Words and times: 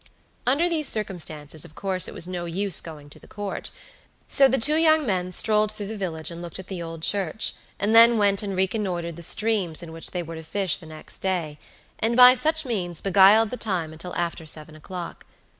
Under 0.47 0.67
these 0.67 0.87
circumstances 0.87 1.63
of 1.63 1.75
course 1.75 2.07
it 2.07 2.13
was 2.15 2.27
no 2.27 2.45
use 2.45 2.81
going 2.81 3.07
to 3.11 3.19
the 3.19 3.27
Court, 3.27 3.69
so 4.27 4.47
the 4.47 4.57
two 4.57 4.77
young 4.77 5.05
men 5.05 5.31
strolled 5.31 5.71
through 5.71 5.85
the 5.85 5.95
village 5.95 6.31
and 6.31 6.41
looked 6.41 6.57
at 6.57 6.65
the 6.69 6.81
old 6.81 7.03
church, 7.03 7.53
and 7.79 7.95
then 7.95 8.17
went 8.17 8.41
and 8.41 8.55
reconnoitered 8.55 9.15
the 9.15 9.21
streams 9.21 9.83
in 9.83 9.91
which 9.91 10.09
they 10.09 10.23
were 10.23 10.33
to 10.37 10.41
fish 10.43 10.79
the 10.79 10.87
next 10.87 11.19
day, 11.19 11.59
and 11.99 12.17
by 12.17 12.33
such 12.33 12.65
means 12.65 12.99
beguiled 12.99 13.51
the 13.51 13.57
time 13.57 13.93
until 13.93 14.15
after 14.15 14.43
seven 14.47 14.75
o'clock. 14.75 15.23